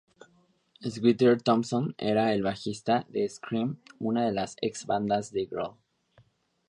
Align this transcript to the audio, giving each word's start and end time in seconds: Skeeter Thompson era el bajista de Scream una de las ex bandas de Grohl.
Skeeter 0.83 1.35
Thompson 1.37 1.93
era 1.99 2.33
el 2.33 2.41
bajista 2.41 3.05
de 3.09 3.29
Scream 3.29 3.77
una 3.99 4.25
de 4.25 4.31
las 4.31 4.55
ex 4.59 4.87
bandas 4.87 5.31
de 5.31 5.45
Grohl. 5.45 5.77